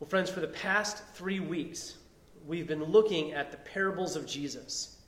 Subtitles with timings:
[0.00, 1.96] Well, friends, for the past three weeks,
[2.46, 4.98] we've been looking at the parables of Jesus.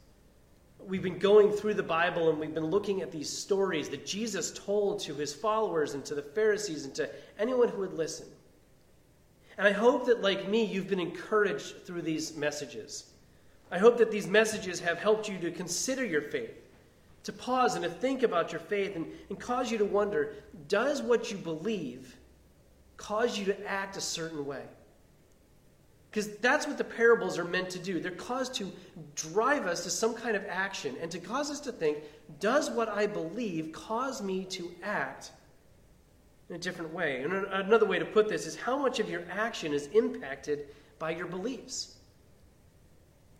[0.79, 4.53] We've been going through the Bible and we've been looking at these stories that Jesus
[4.53, 8.27] told to his followers and to the Pharisees and to anyone who would listen.
[9.59, 13.11] And I hope that, like me, you've been encouraged through these messages.
[13.71, 16.55] I hope that these messages have helped you to consider your faith,
[17.25, 20.35] to pause and to think about your faith, and, and cause you to wonder
[20.69, 22.17] does what you believe
[22.97, 24.63] cause you to act a certain way?
[26.17, 28.01] Because that's what the parables are meant to do.
[28.01, 28.73] They're caused to
[29.17, 31.99] drive us to some kind of action and to cause us to think
[32.41, 35.33] does what I believe cause me to act
[36.49, 37.23] in a different way?
[37.23, 41.11] And another way to put this is how much of your action is impacted by
[41.11, 41.97] your beliefs?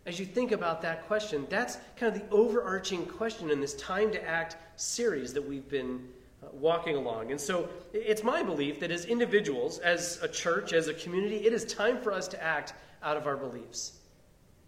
[0.05, 4.11] As you think about that question, that's kind of the overarching question in this Time
[4.11, 6.09] to Act series that we've been
[6.53, 7.31] walking along.
[7.31, 11.53] And so it's my belief that as individuals, as a church, as a community, it
[11.53, 13.93] is time for us to act out of our beliefs.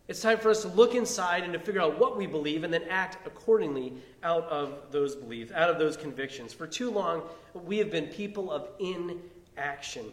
[0.07, 2.73] It's time for us to look inside and to figure out what we believe and
[2.73, 6.51] then act accordingly out of those beliefs, out of those convictions.
[6.51, 7.21] For too long,
[7.53, 10.11] we have been people of inaction.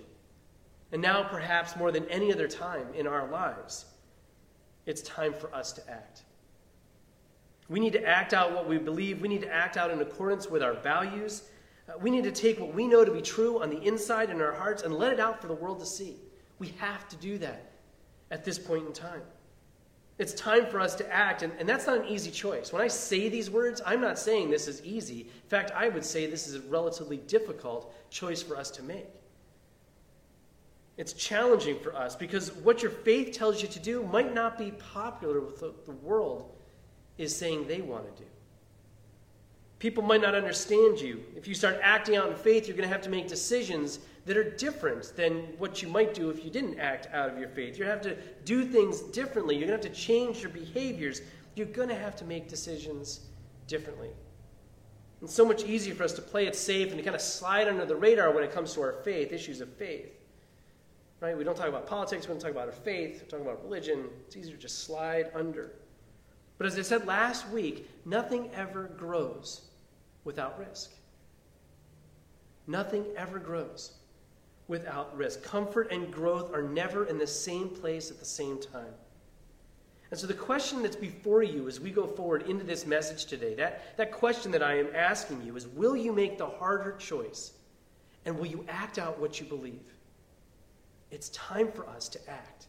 [0.92, 3.86] And now, perhaps more than any other time in our lives,
[4.84, 6.24] it's time for us to act.
[7.68, 9.20] We need to act out what we believe.
[9.20, 11.44] We need to act out in accordance with our values.
[11.88, 14.40] Uh, we need to take what we know to be true on the inside in
[14.40, 16.16] our hearts and let it out for the world to see.
[16.58, 17.70] We have to do that
[18.30, 19.22] at this point in time.
[20.18, 22.72] It's time for us to act, and, and that's not an easy choice.
[22.72, 25.20] When I say these words, I'm not saying this is easy.
[25.20, 29.06] In fact, I would say this is a relatively difficult choice for us to make.
[30.96, 34.70] It's challenging for us because what your faith tells you to do might not be
[34.70, 36.50] popular with the, the world
[37.18, 38.28] is saying they want to do.
[39.78, 41.22] People might not understand you.
[41.36, 44.36] If you start acting out in faith, you're going to have to make decisions that
[44.36, 47.76] are different than what you might do if you didn't act out of your faith.
[47.76, 49.54] You're going to have to do things differently.
[49.56, 51.20] You're going to have to change your behaviors.
[51.54, 53.20] You're going to have to make decisions
[53.68, 54.08] differently.
[55.22, 57.68] It's so much easier for us to play it safe and to kind of slide
[57.68, 60.10] under the radar when it comes to our faith, issues of faith.
[61.20, 61.36] Right?
[61.36, 64.06] We don't talk about politics, we don't talk about our faith, we're talking about religion.
[64.26, 65.72] It's easier to just slide under.
[66.58, 69.65] But as I said last week, nothing ever grows
[70.26, 70.90] without risk.
[72.66, 73.92] Nothing ever grows
[74.68, 75.42] without risk.
[75.42, 78.92] Comfort and growth are never in the same place at the same time.
[80.10, 83.54] And so, the question that's before you as we go forward into this message today,
[83.54, 87.52] that, that question that I am asking you is will you make the harder choice?
[88.24, 89.94] And will you act out what you believe?
[91.12, 92.66] It's time for us to act.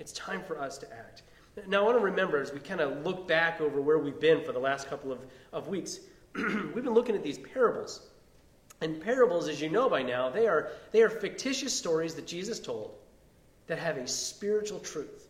[0.00, 1.22] It's time for us to act.
[1.68, 4.44] Now, I want to remember as we kind of look back over where we've been
[4.44, 5.20] for the last couple of,
[5.52, 6.00] of weeks,
[6.74, 8.00] we've been looking at these parables.
[8.80, 12.60] And parables, as you know by now, they are, they are fictitious stories that Jesus
[12.60, 12.94] told
[13.66, 15.28] that have a spiritual truth.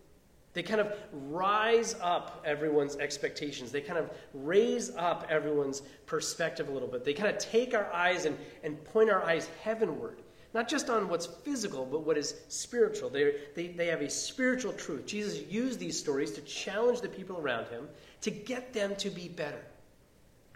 [0.53, 3.71] They kind of rise up everyone's expectations.
[3.71, 7.05] They kind of raise up everyone's perspective a little bit.
[7.05, 10.23] They kind of take our eyes and, and point our eyes heavenward
[10.57, 13.11] not just on what's physical, but what is spiritual.
[13.11, 15.05] They, they, they have a spiritual truth.
[15.05, 17.87] Jesus used these stories to challenge the people around him
[18.23, 19.61] to get them to be better.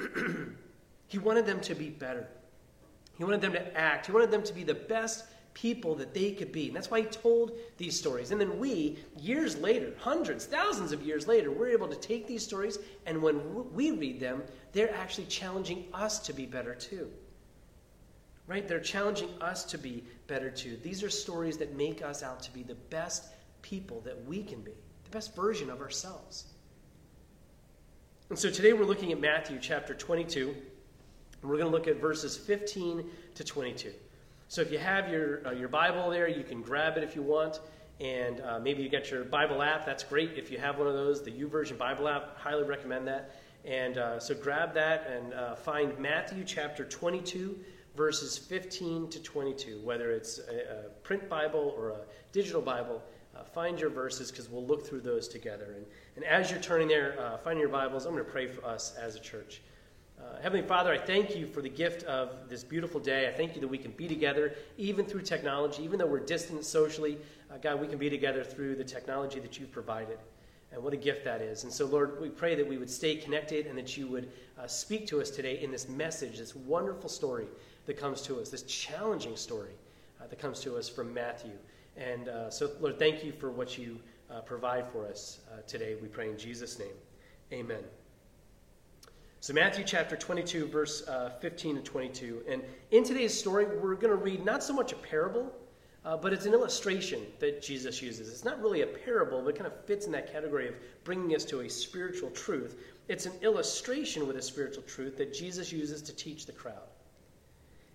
[1.06, 2.26] he wanted them to be better.
[3.18, 4.06] He wanted them to act.
[4.06, 6.68] He wanted them to be the best people that they could be.
[6.68, 8.30] And that's why he told these stories.
[8.30, 12.44] And then we, years later, hundreds, thousands of years later, we're able to take these
[12.44, 17.10] stories, and when we read them, they're actually challenging us to be better too
[18.50, 18.66] right?
[18.66, 20.76] They're challenging us to be better too.
[20.82, 23.28] These are stories that make us out to be the best
[23.62, 24.72] people that we can be,
[25.04, 26.46] the best version of ourselves.
[28.30, 30.54] And so today we're looking at Matthew chapter 22,
[31.42, 33.04] and we're going to look at verses 15
[33.34, 33.92] to 22.
[34.46, 37.22] So if you have your, uh, your Bible there, you can grab it if you
[37.22, 37.58] want.
[37.98, 39.84] And uh, maybe you get your Bible app.
[39.84, 41.24] That's great if you have one of those.
[41.24, 43.34] The YouVersion Bible app, highly recommend that.
[43.64, 47.58] And uh, so grab that and uh, find Matthew chapter 22,
[47.96, 52.00] verses 15 to 22, whether it's a, a print Bible or a
[52.30, 53.02] digital Bible.
[53.40, 55.74] Uh, find your verses because we'll look through those together.
[55.76, 58.64] And, and as you're turning there, uh, finding your Bibles, I'm going to pray for
[58.66, 59.62] us as a church.
[60.18, 63.28] Uh, Heavenly Father, I thank you for the gift of this beautiful day.
[63.28, 66.64] I thank you that we can be together, even through technology, even though we're distant
[66.64, 67.16] socially.
[67.50, 70.18] Uh, God, we can be together through the technology that you've provided.
[70.72, 71.64] And what a gift that is.
[71.64, 74.66] And so, Lord, we pray that we would stay connected and that you would uh,
[74.66, 77.46] speak to us today in this message, this wonderful story
[77.86, 79.72] that comes to us, this challenging story
[80.20, 81.52] uh, that comes to us from Matthew.
[82.00, 84.00] And uh, so, Lord, thank you for what you
[84.30, 85.96] uh, provide for us uh, today.
[86.00, 86.94] We pray in Jesus' name.
[87.52, 87.84] Amen.
[89.40, 92.42] So, Matthew chapter 22, verse uh, 15 and 22.
[92.48, 95.52] And in today's story, we're going to read not so much a parable,
[96.06, 98.30] uh, but it's an illustration that Jesus uses.
[98.30, 100.74] It's not really a parable, but it kind of fits in that category of
[101.04, 102.76] bringing us to a spiritual truth.
[103.08, 106.88] It's an illustration with a spiritual truth that Jesus uses to teach the crowd.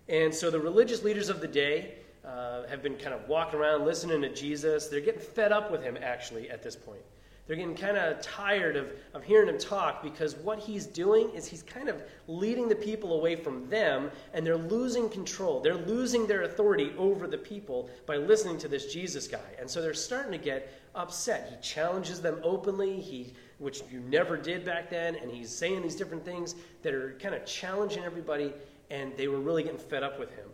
[0.08, 1.94] And so the religious leaders of the day
[2.26, 4.88] uh, have been kind of walking around listening to Jesus.
[4.88, 7.02] They're getting fed up with him, actually, at this point.
[7.46, 11.46] They're getting kind of tired of, of hearing him talk because what he's doing is
[11.46, 15.60] he's kind of leading the people away from them and they're losing control.
[15.60, 19.38] They're losing their authority over the people by listening to this Jesus guy.
[19.60, 21.48] And so they're starting to get upset.
[21.50, 25.96] He challenges them openly, he, which you never did back then, and he's saying these
[25.96, 28.52] different things that are kind of challenging everybody,
[28.90, 30.48] and they were really getting fed up with him.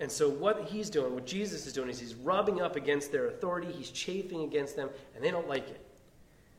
[0.00, 3.28] And so, what he's doing, what Jesus is doing, is he's rubbing up against their
[3.28, 5.80] authority, he's chafing against them, and they don't like it.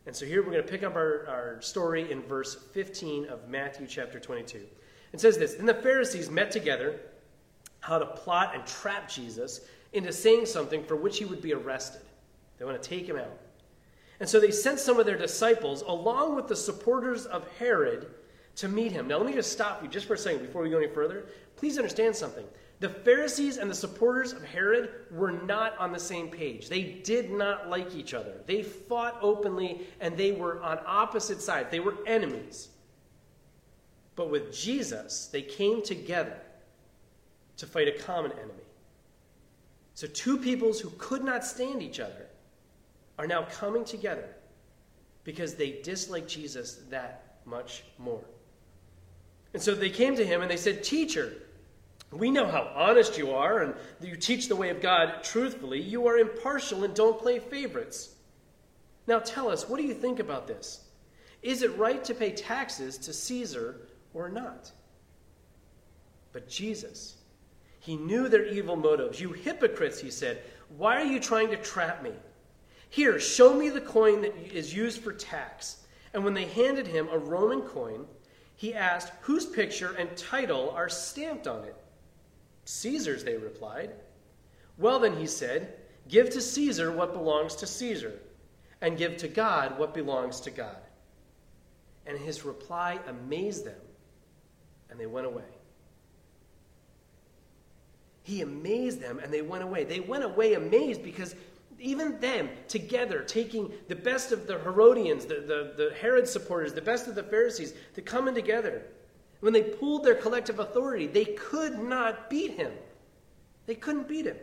[0.06, 3.50] And so, here we're going to pick up our, our story in verse 15 of
[3.50, 4.62] Matthew chapter 22.
[5.12, 7.00] It says this Then the Pharisees met together
[7.82, 9.62] how to plot and trap Jesus
[9.94, 12.02] into saying something for which he would be arrested.
[12.58, 13.38] They want to take him out.
[14.20, 18.08] And so they sent some of their disciples, along with the supporters of Herod,
[18.56, 19.08] to meet him.
[19.08, 21.26] Now, let me just stop you just for a second before we go any further.
[21.58, 22.46] Please understand something.
[22.80, 26.68] The Pharisees and the supporters of Herod were not on the same page.
[26.68, 28.33] They did not like each other.
[28.45, 31.69] They fought openly and they were on opposite sides.
[31.72, 32.69] They were enemies.
[34.16, 36.38] But with Jesus, they came together
[37.57, 38.54] to fight a common enemy.
[39.94, 42.27] So, two peoples who could not stand each other
[43.18, 44.27] are now coming together
[45.24, 48.24] because they dislike Jesus that much more.
[49.54, 51.33] And so they came to him and they said, Teacher,
[52.20, 55.82] we know how honest you are and you teach the way of God truthfully.
[55.82, 58.16] You are impartial and don't play favorites.
[59.08, 60.86] Now tell us, what do you think about this?
[61.42, 63.82] Is it right to pay taxes to Caesar
[64.14, 64.72] or not?
[66.34, 67.16] But Jesus,
[67.80, 69.22] he knew their evil motives.
[69.22, 72.12] You hypocrites, he said, why are you trying to trap me?
[72.90, 75.86] Here, show me the coin that is used for tax.
[76.14, 78.06] And when they handed him a Roman coin,
[78.56, 81.76] he asked, Whose picture and title are stamped on it?
[82.66, 83.92] Caesar's, they replied.
[84.78, 85.76] Well, then, he said,
[86.08, 88.20] Give to Caesar what belongs to Caesar,
[88.82, 90.78] and give to God what belongs to God.
[92.06, 93.82] And his reply amazed them,
[94.90, 95.44] and they went away.
[98.22, 99.84] He amazed them, and they went away.
[99.84, 101.36] They went away amazed because
[101.80, 106.82] even them together, taking the best of the Herodians, the, the, the Herod supporters, the
[106.82, 108.84] best of the Pharisees, to coming together
[109.46, 112.72] when they pooled their collective authority, they could not beat him.
[113.68, 114.38] They couldn't beat him.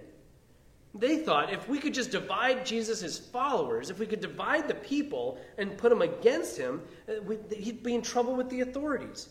[0.95, 5.41] They thought if we could just divide Jesus' followers, if we could divide the people
[5.59, 7.15] and put them against him, uh,
[7.53, 9.31] he'd be in trouble with the authorities.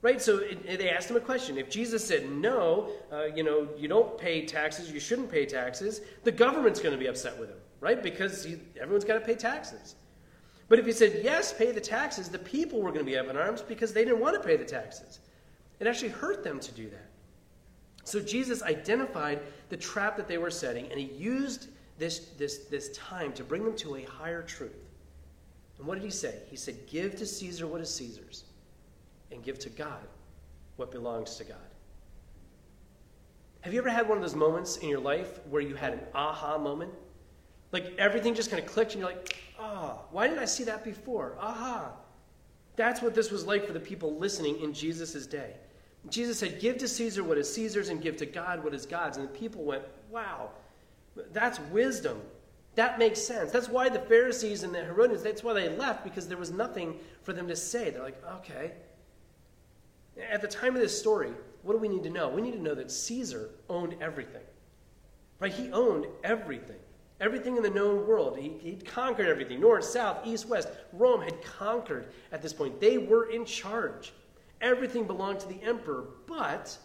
[0.00, 0.22] Right?
[0.22, 1.58] So it, they asked him a question.
[1.58, 6.00] If Jesus said, no, uh, you know, you don't pay taxes, you shouldn't pay taxes,
[6.22, 8.02] the government's going to be upset with him, right?
[8.02, 9.96] Because he, everyone's got to pay taxes.
[10.68, 13.28] But if he said, yes, pay the taxes, the people were going to be up
[13.28, 15.20] in arms because they didn't want to pay the taxes.
[15.78, 17.10] It actually hurt them to do that.
[18.04, 21.68] So Jesus identified the trap that they were setting, and he used
[21.98, 24.72] this, this, this time to bring them to a higher truth.
[25.78, 26.38] And what did he say?
[26.48, 28.44] He said, Give to Caesar what is Caesar's,
[29.32, 30.06] and give to God
[30.76, 31.56] what belongs to God.
[33.62, 36.00] Have you ever had one of those moments in your life where you had an
[36.14, 36.92] aha moment?
[37.74, 40.62] Like everything just kind of clicked, and you're like, ah, oh, why didn't I see
[40.62, 41.36] that before?
[41.40, 41.90] Aha.
[42.76, 45.54] That's what this was like for the people listening in Jesus' day.
[46.08, 49.16] Jesus said, Give to Caesar what is Caesar's and give to God what is God's.
[49.16, 50.50] And the people went, Wow,
[51.32, 52.20] that's wisdom.
[52.76, 53.50] That makes sense.
[53.50, 57.00] That's why the Pharisees and the Herodians, that's why they left, because there was nothing
[57.22, 57.90] for them to say.
[57.90, 58.72] They're like, okay.
[60.30, 62.28] At the time of this story, what do we need to know?
[62.28, 64.42] We need to know that Caesar owned everything.
[65.40, 65.52] Right?
[65.52, 66.78] He owned everything.
[67.20, 68.38] Everything in the known world.
[68.38, 70.68] He, he'd conquered everything north, south, east, west.
[70.92, 72.80] Rome had conquered at this point.
[72.80, 74.12] They were in charge.
[74.60, 76.76] Everything belonged to the emperor, but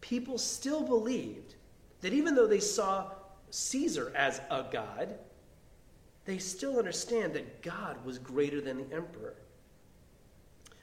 [0.00, 1.54] people still believed
[2.00, 3.12] that even though they saw
[3.50, 5.14] Caesar as a god,
[6.24, 9.34] they still understand that God was greater than the emperor.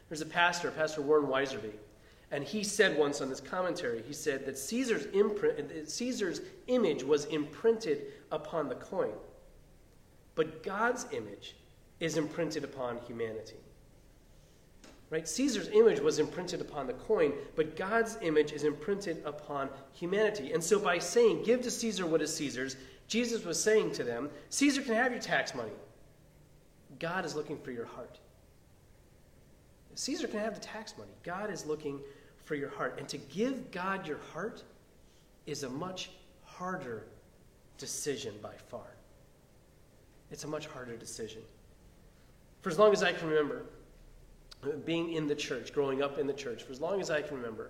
[0.09, 1.71] There's a pastor, Pastor Warren Wiersbe,
[2.35, 7.23] and he said once on this commentary, he said that Caesar's, imprint, Caesar's image was
[7.27, 9.13] imprinted upon the coin,
[10.35, 11.55] but God's image
[12.01, 13.55] is imprinted upon humanity.
[15.09, 15.25] Right?
[15.25, 20.51] Caesar's image was imprinted upon the coin, but God's image is imprinted upon humanity.
[20.51, 22.75] And so by saying, give to Caesar what is Caesar's,
[23.07, 25.71] Jesus was saying to them, Caesar can have your tax money.
[26.99, 28.19] God is looking for your heart.
[29.93, 31.13] Caesar can have the tax money.
[31.23, 32.01] God is looking
[32.45, 32.95] for your heart.
[32.97, 34.63] And to give God your heart
[35.45, 36.11] is a much
[36.43, 37.03] harder
[37.77, 38.87] decision by far.
[40.31, 41.41] It's a much harder decision.
[42.61, 43.63] For as long as I can remember,
[44.85, 47.37] being in the church, growing up in the church, for as long as I can
[47.37, 47.69] remember,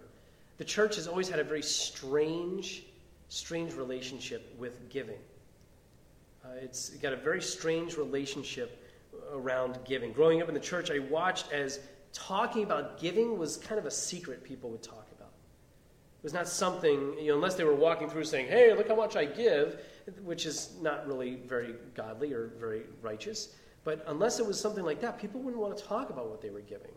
[0.58, 2.84] the church has always had a very strange,
[3.28, 5.20] strange relationship with giving.
[6.44, 8.82] Uh, it's got a very strange relationship
[9.34, 10.14] around giving.
[10.14, 11.80] Growing up in the church, I watched as
[12.16, 15.28] talking about giving was kind of a secret people would talk about.
[15.28, 18.96] It was not something, you know, unless they were walking through saying, hey, look how
[18.96, 19.82] much I give,
[20.24, 23.50] which is not really very godly or very righteous.
[23.84, 26.50] But unless it was something like that, people wouldn't want to talk about what they
[26.50, 26.92] were giving.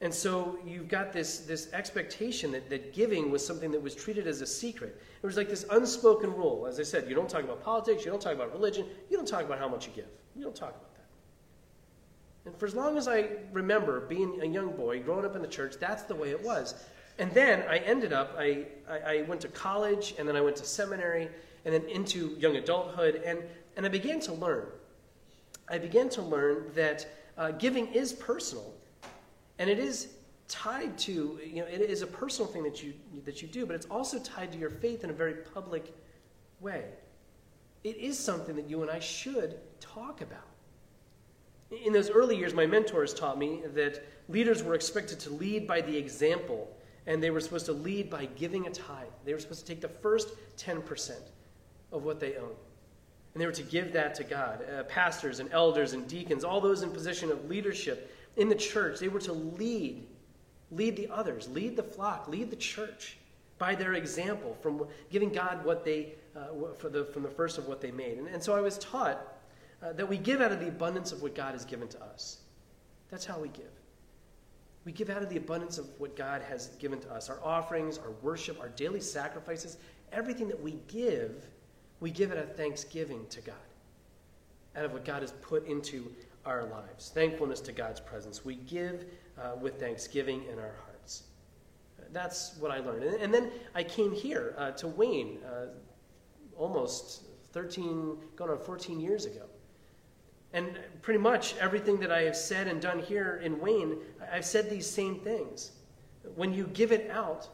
[0.00, 4.28] And so you've got this, this expectation that, that giving was something that was treated
[4.28, 5.02] as a secret.
[5.20, 6.66] It was like this unspoken rule.
[6.66, 9.26] As I said, you don't talk about politics, you don't talk about religion, you don't
[9.26, 10.08] talk about how much you give.
[10.36, 10.87] You don't talk about.
[12.48, 15.48] And for as long as I remember being a young boy, growing up in the
[15.48, 16.74] church, that's the way it was.
[17.18, 20.56] And then I ended up, I, I, I went to college, and then I went
[20.56, 21.28] to seminary,
[21.66, 23.40] and then into young adulthood, and,
[23.76, 24.66] and I began to learn.
[25.68, 28.72] I began to learn that uh, giving is personal
[29.58, 30.08] and it is
[30.48, 32.94] tied to, you know, it is a personal thing that you,
[33.26, 35.94] that you do, but it's also tied to your faith in a very public
[36.60, 36.84] way.
[37.84, 40.47] It is something that you and I should talk about.
[41.70, 45.80] In those early years, my mentors taught me that leaders were expected to lead by
[45.80, 46.74] the example,
[47.06, 49.08] and they were supposed to lead by giving a tithe.
[49.24, 51.12] They were supposed to take the first 10%
[51.92, 52.54] of what they own.
[53.34, 54.64] And they were to give that to God.
[54.64, 58.98] Uh, pastors and elders and deacons, all those in position of leadership, in the church,
[58.98, 60.06] they were to lead,
[60.70, 63.18] lead the others, lead the flock, lead the church
[63.58, 66.46] by their example from giving God what they, uh,
[66.88, 68.18] the, from the first of what they made.
[68.18, 69.37] And, and so I was taught
[69.82, 72.38] uh, that we give out of the abundance of what God has given to us.
[73.10, 73.64] That's how we give.
[74.84, 77.98] We give out of the abundance of what God has given to us our offerings,
[77.98, 79.76] our worship, our daily sacrifices,
[80.12, 81.46] everything that we give,
[82.00, 83.54] we give it a thanksgiving to God
[84.76, 86.10] out of what God has put into
[86.46, 87.10] our lives.
[87.12, 88.44] Thankfulness to God's presence.
[88.44, 89.04] We give
[89.38, 91.24] uh, with thanksgiving in our hearts.
[92.12, 93.04] That's what I learned.
[93.04, 95.66] And, and then I came here uh, to Wayne uh,
[96.56, 99.42] almost 13, going on 14 years ago.
[100.52, 103.98] And pretty much everything that I have said and done here in Wayne,
[104.32, 105.72] I've said these same things.
[106.36, 107.48] When you give it out,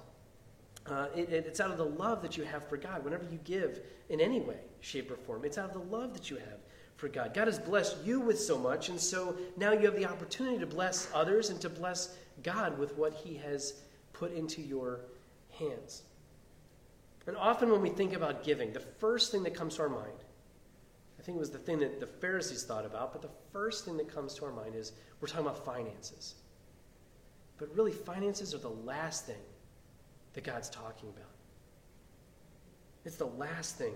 [0.86, 3.04] uh, it, it's out of the love that you have for God.
[3.04, 6.30] Whenever you give in any way, shape, or form, it's out of the love that
[6.30, 6.58] you have
[6.96, 7.34] for God.
[7.34, 10.66] God has blessed you with so much, and so now you have the opportunity to
[10.66, 13.74] bless others and to bless God with what He has
[14.12, 15.00] put into your
[15.58, 16.02] hands.
[17.26, 20.23] And often when we think about giving, the first thing that comes to our mind,
[21.24, 24.12] think it was the thing that the Pharisees thought about, but the first thing that
[24.12, 26.34] comes to our mind is we're talking about finances.
[27.58, 29.40] But really, finances are the last thing
[30.34, 31.30] that God's talking about.
[33.04, 33.94] It's the last thing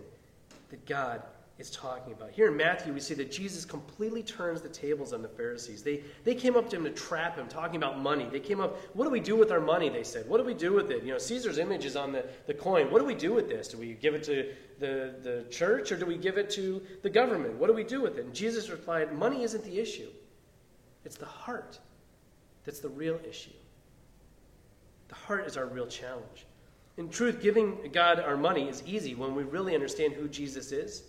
[0.70, 1.22] that God
[1.58, 2.30] is talking about.
[2.30, 5.82] Here in Matthew, we see that Jesus completely turns the tables on the Pharisees.
[5.82, 8.28] They, they came up to him to trap him, talking about money.
[8.30, 9.88] They came up, what do we do with our money?
[9.88, 11.02] They said, what do we do with it?
[11.02, 12.92] You know, Caesar's image is on the, the coin.
[12.92, 13.68] What do we do with this?
[13.68, 17.10] Do we give it to the, the church or do we give it to the
[17.10, 17.54] government?
[17.54, 18.24] What do we do with it?
[18.26, 20.10] And Jesus replied, money isn't the issue,
[21.04, 21.78] it's the heart
[22.64, 23.50] that's the real issue.
[25.08, 26.46] The heart is our real challenge.
[26.98, 31.02] In truth, giving God our money is easy when we really understand who Jesus is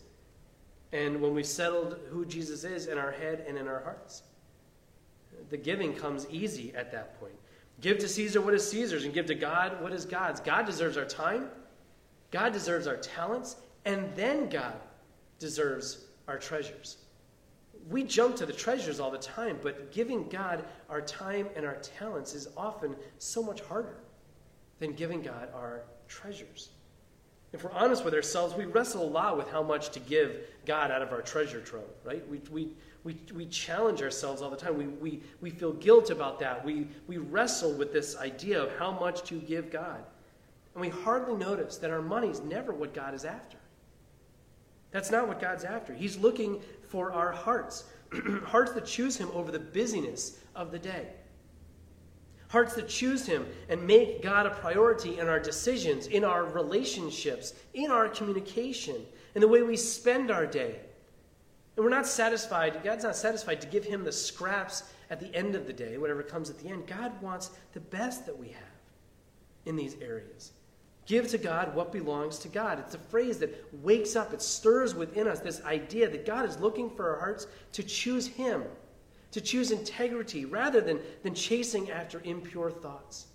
[0.91, 4.23] and when we've settled who Jesus is in our head and in our hearts.
[5.49, 7.35] The giving comes easy at that point.
[7.81, 10.39] Give to Caesar what is Caesar's and give to God what is God's.
[10.39, 11.49] God deserves our time,
[12.31, 13.55] God deserves our talents,
[13.85, 14.75] and then God
[15.39, 16.97] deserves our treasures.
[17.89, 21.77] We jump to the treasures all the time, but giving God our time and our
[21.77, 23.97] talents is often so much harder
[24.79, 26.69] than giving God our treasures.
[27.51, 30.91] If we're honest with ourselves, we wrestle a lot with how much to give God
[30.91, 32.27] out of our treasure trove, right?
[32.29, 32.69] We, we,
[33.03, 34.77] we, we challenge ourselves all the time.
[34.77, 36.63] We, we, we feel guilt about that.
[36.63, 40.03] We, we wrestle with this idea of how much to give God.
[40.75, 43.57] And we hardly notice that our money is never what God is after.
[44.91, 45.93] That's not what God's after.
[45.93, 47.85] He's looking for our hearts,
[48.45, 51.07] hearts that choose Him over the busyness of the day.
[52.49, 57.53] Hearts that choose Him and make God a priority in our decisions, in our relationships,
[57.73, 60.79] in our communication, in the way we spend our day.
[61.75, 65.55] And we're not satisfied, God's not satisfied to give Him the scraps at the end
[65.55, 66.87] of the day, whatever comes at the end.
[66.87, 68.63] God wants the best that we have
[69.65, 70.51] in these areas.
[71.05, 72.79] Give to God what belongs to God.
[72.79, 76.59] It's a phrase that wakes up, it stirs within us this idea that God is
[76.59, 78.63] looking for our hearts to choose Him
[79.31, 83.27] to choose integrity rather than, than chasing after impure thoughts.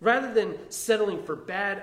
[0.00, 1.82] Rather than settling for bad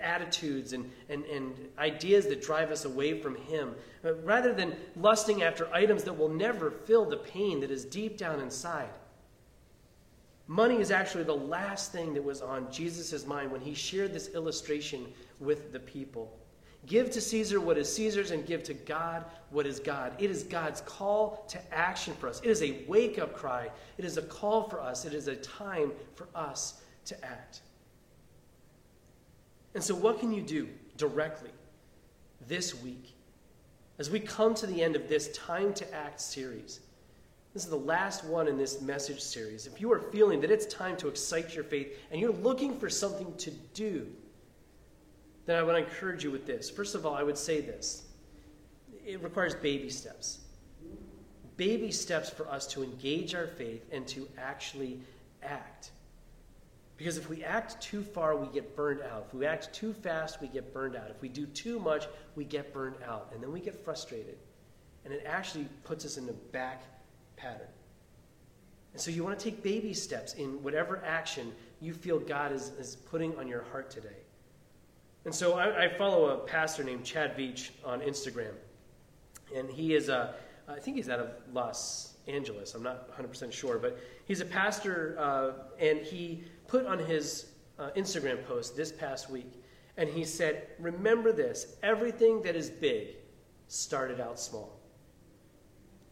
[0.00, 3.74] attitudes and, and, and ideas that drive us away from Him,
[4.04, 8.18] uh, rather than lusting after items that will never fill the pain that is deep
[8.18, 8.90] down inside,
[10.46, 14.28] money is actually the last thing that was on Jesus' mind when He shared this
[14.34, 15.06] illustration
[15.40, 16.38] with the people.
[16.86, 20.12] Give to Caesar what is Caesar's and give to God what is God.
[20.18, 22.40] It is God's call to action for us.
[22.42, 23.70] It is a wake up cry.
[23.98, 25.04] It is a call for us.
[25.04, 27.60] It is a time for us to act.
[29.74, 31.50] And so, what can you do directly
[32.46, 33.14] this week
[33.98, 36.80] as we come to the end of this Time to Act series?
[37.52, 39.66] This is the last one in this message series.
[39.66, 42.88] If you are feeling that it's time to excite your faith and you're looking for
[42.88, 44.06] something to do,
[45.46, 46.68] then I would encourage you with this.
[46.68, 48.06] First of all, I would say this
[49.04, 50.40] it requires baby steps.
[51.56, 55.00] Baby steps for us to engage our faith and to actually
[55.42, 55.90] act.
[56.96, 59.26] Because if we act too far, we get burned out.
[59.28, 61.10] If we act too fast, we get burned out.
[61.10, 63.30] If we do too much, we get burned out.
[63.32, 64.38] And then we get frustrated.
[65.04, 66.82] And it actually puts us in a back
[67.36, 67.68] pattern.
[68.92, 72.70] And so you want to take baby steps in whatever action you feel God is,
[72.78, 74.25] is putting on your heart today.
[75.26, 78.54] And so I, I follow a pastor named Chad Veach on Instagram.
[79.54, 80.36] And he is, a,
[80.68, 82.74] I think he's out of Los Angeles.
[82.74, 83.76] I'm not 100% sure.
[83.76, 89.28] But he's a pastor, uh, and he put on his uh, Instagram post this past
[89.28, 89.52] week,
[89.96, 93.16] and he said, Remember this everything that is big
[93.66, 94.78] started out small.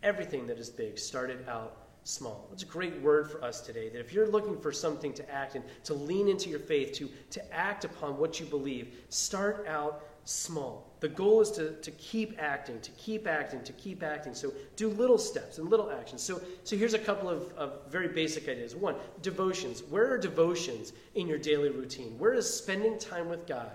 [0.02, 2.48] Everything that is big started out small.
[2.52, 5.54] It's a great word for us today that if you're looking for something to act
[5.54, 10.04] and to lean into your faith, to, to act upon what you believe, start out
[10.24, 10.90] small.
[11.00, 14.34] The goal is to, to keep acting, to keep acting, to keep acting.
[14.34, 16.22] So do little steps and little actions.
[16.22, 18.74] So, so here's a couple of, of very basic ideas.
[18.74, 19.82] One, devotions.
[19.82, 22.18] Where are devotions in your daily routine?
[22.18, 23.72] Where is spending time with God,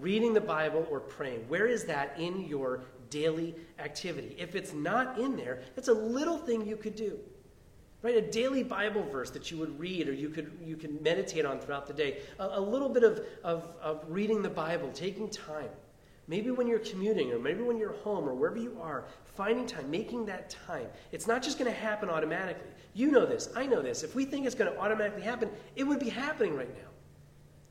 [0.00, 1.48] reading the Bible, or praying?
[1.48, 4.36] Where is that in your daily activity?
[4.38, 7.18] If it's not in there, it's a little thing you could do
[8.02, 11.44] right a daily bible verse that you would read or you could you could meditate
[11.44, 12.18] on throughout the day.
[12.38, 15.68] A, a little bit of, of, of reading the bible taking time.
[16.28, 19.90] Maybe when you're commuting or maybe when you're home or wherever you are finding time
[19.90, 20.86] making that time.
[21.12, 22.70] It's not just going to happen automatically.
[22.94, 24.02] You know this i know this.
[24.02, 26.88] If we think it's going to automatically happen it would be happening right now.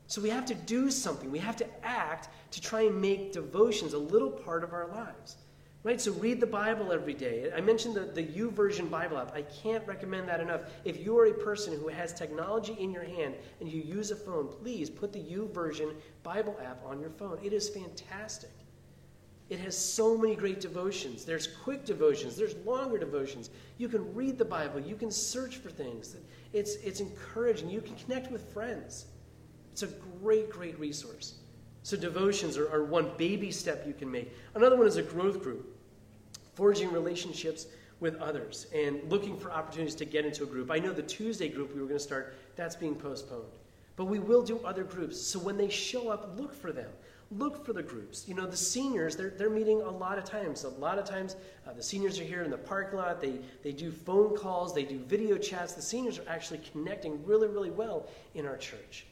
[0.06, 1.30] So we have to do something.
[1.30, 5.36] We have to act to try and make devotions a little part of our lives
[5.82, 5.98] Right?
[5.98, 7.50] So read the Bible every day.
[7.56, 9.34] I mentioned the, the YouVersion Bible app.
[9.34, 10.62] I can't recommend that enough.
[10.84, 14.16] If you are a person who has technology in your hand and you use a
[14.16, 17.38] phone, please put the YouVersion Bible app on your phone.
[17.42, 18.50] It is fantastic.
[19.48, 21.24] It has so many great devotions.
[21.24, 23.50] There's quick devotions, there's longer devotions.
[23.78, 26.14] You can read the Bible, you can search for things.
[26.52, 27.70] It's, it's encouraging.
[27.70, 29.06] You can connect with friends.
[29.72, 29.88] It's a
[30.22, 31.39] great, great resource.
[31.82, 34.32] So, devotions are, are, one baby step you can make.
[34.54, 35.76] Another one is a growth group,
[36.54, 37.66] forging relationships
[38.00, 40.70] with others and looking for opportunities to get into a group.
[40.70, 43.52] I know the Tuesday group we were going to start, that's being postponed.
[43.96, 45.20] But we will do other groups.
[45.20, 46.90] So, when they show up, look for them.
[47.32, 48.26] Look for the groups.
[48.26, 50.64] You know, the seniors, they're, they're meeting a lot of times.
[50.64, 53.20] A lot of times, uh, the seniors are here in the parking lot.
[53.20, 55.72] They, they do phone calls, they do video chats.
[55.72, 59.06] The seniors are actually connecting really, really well in our church.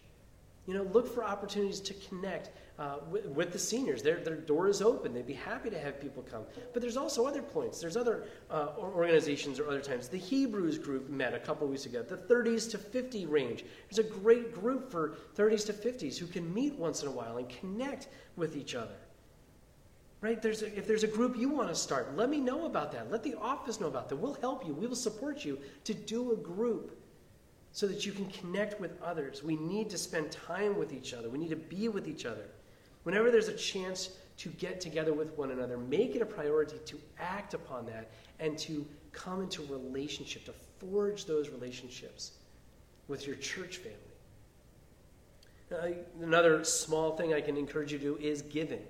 [0.68, 4.02] You know, look for opportunities to connect uh, with, with, the seniors.
[4.02, 5.14] Their, their door is open.
[5.14, 6.42] They'd be happy to have people come.
[6.74, 7.80] But there's also other points.
[7.80, 10.08] There's other uh, organizations or other times.
[10.08, 13.64] The Hebrews group met a couple weeks ago, the 30s to 50 range.
[13.88, 17.38] There's a great group for 30s to 50s who can meet once in a while
[17.38, 18.96] and connect with each other.
[20.20, 20.42] Right?
[20.42, 23.10] There's a, if there's a group you want to start, let me know about that.
[23.10, 24.16] Let the office know about that.
[24.16, 24.74] We'll help you.
[24.74, 26.97] We will support you to do a group
[27.78, 29.44] so that you can connect with others.
[29.44, 31.28] We need to spend time with each other.
[31.28, 32.46] We need to be with each other.
[33.04, 36.98] Whenever there's a chance to get together with one another, make it a priority to
[37.20, 38.10] act upon that
[38.40, 42.32] and to come into relationship, to forge those relationships
[43.06, 43.78] with your church
[45.70, 45.94] family.
[46.20, 48.82] Another small thing I can encourage you to do is giving.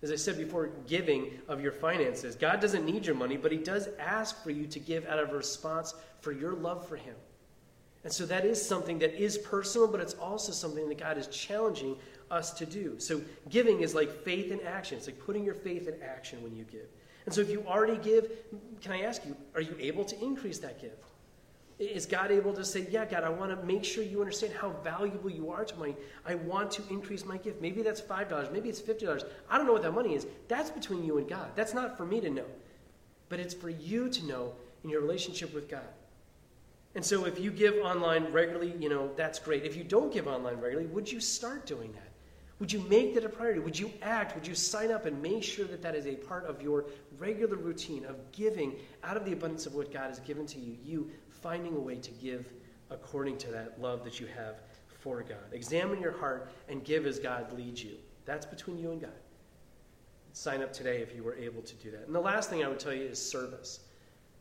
[0.00, 2.34] As I said before, giving of your finances.
[2.34, 5.32] God doesn't need your money, but He does ask for you to give out of
[5.32, 5.92] response
[6.22, 7.14] for your love for Him.
[8.04, 11.28] And so that is something that is personal, but it's also something that God is
[11.28, 11.96] challenging
[12.30, 12.98] us to do.
[12.98, 14.98] So giving is like faith in action.
[14.98, 16.88] It's like putting your faith in action when you give.
[17.26, 18.30] And so if you already give,
[18.80, 20.96] can I ask you, are you able to increase that gift?
[21.78, 24.70] Is God able to say, Yeah, God, I want to make sure you understand how
[24.84, 25.96] valuable you are to me.
[26.24, 27.60] I want to increase my gift.
[27.60, 29.24] Maybe that's $5, maybe it's $50.
[29.50, 30.26] I don't know what that money is.
[30.48, 31.50] That's between you and God.
[31.56, 32.46] That's not for me to know.
[33.28, 34.52] But it's for you to know
[34.84, 35.88] in your relationship with God.
[36.94, 39.64] And so if you give online regularly, you know, that's great.
[39.64, 42.08] If you don't give online regularly, would you start doing that?
[42.58, 43.60] Would you make that a priority?
[43.60, 44.34] Would you act?
[44.36, 46.84] Would you sign up and make sure that that is a part of your
[47.18, 50.76] regular routine of giving out of the abundance of what God has given to you?
[50.84, 52.52] You finding a way to give
[52.90, 55.52] according to that love that you have for God.
[55.52, 57.96] Examine your heart and give as God leads you.
[58.26, 59.10] That's between you and God.
[60.32, 62.06] Sign up today if you were able to do that.
[62.06, 63.80] And the last thing I would tell you is service.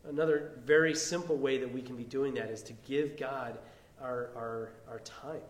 [0.07, 3.57] Another very simple way that we can be doing that is to give God
[4.01, 5.41] our, our, our time.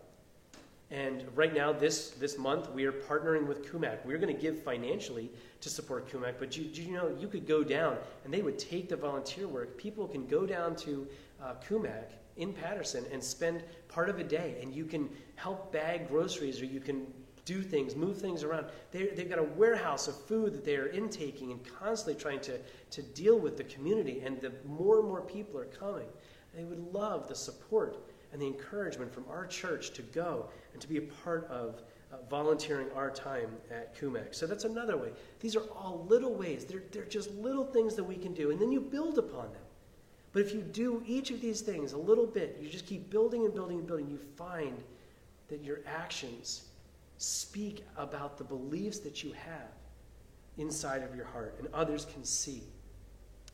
[0.90, 4.04] And right now, this, this month, we are partnering with CUMAC.
[4.04, 5.30] We're going to give financially
[5.62, 8.90] to support CUMAC, but you, you know you could go down and they would take
[8.90, 9.78] the volunteer work.
[9.78, 11.08] People can go down to
[11.42, 12.04] uh, CUMAC
[12.36, 16.66] in Paterson and spend part of a day, and you can help bag groceries or
[16.66, 17.06] you can
[17.44, 18.66] do things, move things around.
[18.90, 22.58] They, they've got a warehouse of food that they are intaking and constantly trying to,
[22.90, 26.06] to deal with the community, and the more and more people are coming.
[26.54, 30.88] They would love the support and the encouragement from our church to go and to
[30.88, 34.34] be a part of uh, volunteering our time at CUMAC.
[34.34, 35.10] So that's another way.
[35.40, 36.64] These are all little ways.
[36.64, 39.62] They're, they're just little things that we can do, and then you build upon them.
[40.32, 43.44] But if you do each of these things a little bit, you just keep building
[43.44, 44.82] and building and building, you find
[45.48, 46.68] that your actions
[47.18, 49.70] speak about the beliefs that you have
[50.58, 52.62] inside of your heart, and others can see.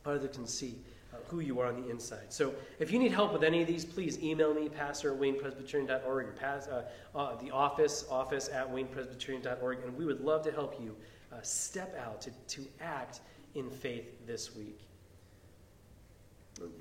[0.04, 0.76] Others can see
[1.12, 2.30] uh, who you are on the inside.
[2.32, 6.26] So if you need help with any of these, please email me, pastor at waynepresbyterian.org,
[6.26, 10.80] or pass, uh, uh, the office, office at waynepresbyterian.org, and we would love to help
[10.80, 10.96] you
[11.32, 13.20] uh, step out to, to act
[13.54, 14.80] in faith this week.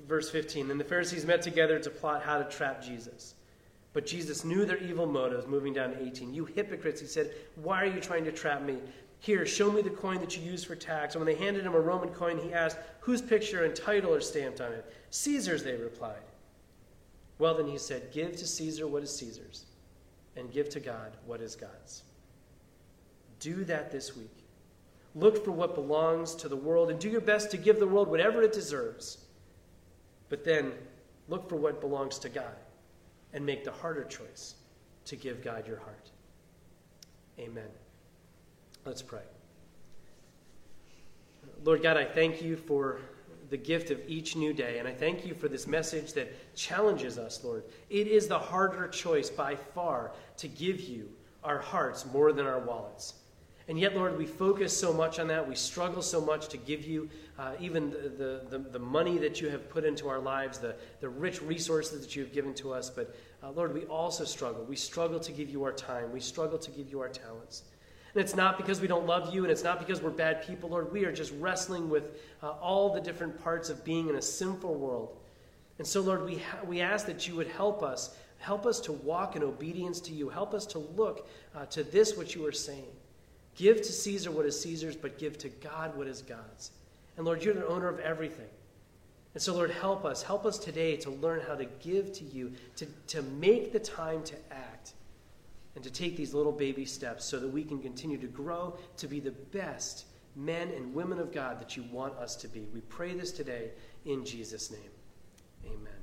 [0.06, 3.34] Verse 15 Then the Pharisees met together to plot how to trap Jesus.
[3.98, 6.32] But Jesus knew their evil motives, moving down to 18.
[6.32, 8.78] You hypocrites, he said, why are you trying to trap me?
[9.18, 11.16] Here, show me the coin that you used for tax.
[11.16, 14.20] And when they handed him a Roman coin, he asked, Whose picture and title are
[14.20, 14.84] stamped on it?
[15.10, 16.22] Caesar's, they replied.
[17.40, 19.64] Well, then he said, Give to Caesar what is Caesar's,
[20.36, 22.04] and give to God what is God's.
[23.40, 24.44] Do that this week.
[25.16, 28.06] Look for what belongs to the world and do your best to give the world
[28.06, 29.24] whatever it deserves.
[30.28, 30.70] But then
[31.26, 32.54] look for what belongs to God
[33.32, 34.54] and make the harder choice
[35.06, 36.10] to give God your heart.
[37.38, 37.68] Amen.
[38.84, 39.22] Let's pray.
[41.64, 43.00] Lord God, I thank you for
[43.50, 47.18] the gift of each new day, and I thank you for this message that challenges
[47.18, 47.64] us, Lord.
[47.88, 51.08] It is the harder choice by far to give you
[51.42, 53.14] our hearts more than our wallets.
[53.68, 55.46] And yet, Lord, we focus so much on that.
[55.46, 59.48] We struggle so much to give you uh, even the, the, the, money that you
[59.48, 62.90] have put into our lives, the, the rich resources that you have given to us.
[62.90, 64.64] But, uh, Lord, we also struggle.
[64.64, 66.12] We struggle to give you our time.
[66.12, 67.62] We struggle to give you our talents.
[68.14, 70.70] And it's not because we don't love you, and it's not because we're bad people,
[70.70, 70.90] Lord.
[70.90, 74.74] We are just wrestling with uh, all the different parts of being in a sinful
[74.74, 75.16] world.
[75.78, 78.16] And so, Lord, we, ha- we ask that you would help us.
[78.38, 80.28] Help us to walk in obedience to you.
[80.28, 82.88] Help us to look uh, to this, what you are saying.
[83.54, 86.72] Give to Caesar what is Caesar's, but give to God what is God's.
[87.18, 88.46] And Lord, you're the owner of everything.
[89.34, 90.22] And so, Lord, help us.
[90.22, 94.22] Help us today to learn how to give to you, to, to make the time
[94.22, 94.92] to act,
[95.74, 99.06] and to take these little baby steps so that we can continue to grow to
[99.08, 102.68] be the best men and women of God that you want us to be.
[102.72, 103.70] We pray this today
[104.04, 104.90] in Jesus' name.
[105.66, 105.97] Amen.